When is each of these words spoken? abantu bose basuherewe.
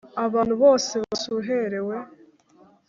abantu 0.25 0.53
bose 0.63 0.91
basuherewe. 1.07 1.95